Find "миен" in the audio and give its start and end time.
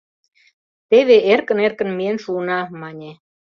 1.97-2.17